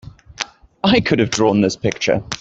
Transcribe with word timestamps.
I 0.83 0.99
could 0.99 1.19
have 1.19 1.29
drawn 1.29 1.61
this 1.61 1.75
picture! 1.75 2.23